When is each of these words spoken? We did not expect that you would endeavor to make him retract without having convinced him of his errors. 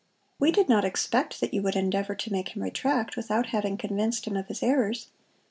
We 0.39 0.51
did 0.51 0.67
not 0.67 0.83
expect 0.83 1.39
that 1.41 1.53
you 1.53 1.61
would 1.61 1.75
endeavor 1.75 2.15
to 2.15 2.31
make 2.31 2.55
him 2.57 2.63
retract 2.63 3.15
without 3.15 3.49
having 3.49 3.77
convinced 3.77 4.25
him 4.25 4.35
of 4.35 4.47
his 4.47 4.63
errors. 4.63 5.09